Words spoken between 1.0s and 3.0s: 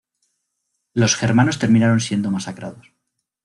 germanos terminaron siendo masacrados.